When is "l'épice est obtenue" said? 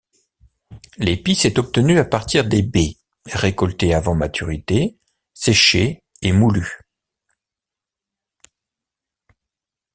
0.97-1.99